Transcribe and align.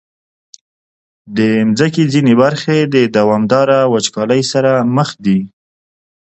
د 1.37 1.39
مځکې 1.69 2.03
ځینې 2.13 2.33
برخې 2.41 2.77
د 2.93 2.95
دوامداره 3.17 3.79
وچکالۍ 3.93 4.41
سره 4.53 4.71
مخ 4.95 5.09
دي. 5.25 5.39